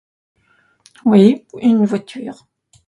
[1.05, 2.47] Oui, une voiture.